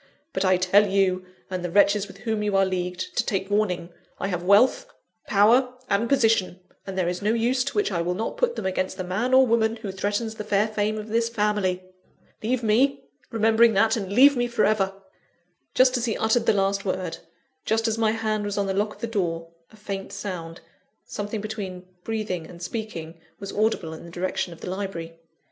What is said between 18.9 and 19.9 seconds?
of the door, a